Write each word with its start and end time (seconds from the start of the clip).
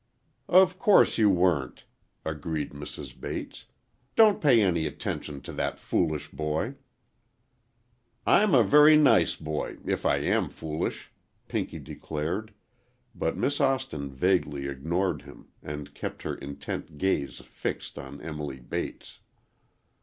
"Of 0.49 0.79
course 0.79 1.19
you 1.19 1.29
weren't," 1.29 1.85
agreed 2.25 2.71
Mrs. 2.71 3.15
Bates, 3.19 3.67
"don't 4.15 4.41
pay 4.41 4.59
any 4.63 4.87
attention 4.87 5.41
to 5.41 5.53
that 5.53 5.77
foolish 5.77 6.31
boy." 6.31 6.73
"I'm 8.25 8.55
a 8.55 8.63
very 8.63 8.97
nice 8.97 9.35
boy, 9.35 9.77
if 9.85 10.03
I 10.03 10.17
am 10.17 10.49
foolish," 10.49 11.11
Pinky 11.47 11.77
declared, 11.77 12.51
but 13.13 13.37
Miss 13.37 13.61
Austin 13.61 14.09
vaguely 14.09 14.67
ignored 14.67 15.21
him, 15.21 15.49
and 15.61 15.93
kept 15.93 16.23
her 16.23 16.33
intent 16.33 16.97
gaze 16.97 17.37
fixed 17.41 17.99
on 17.99 18.19
Emily 18.21 18.59
Bates. 18.59 19.19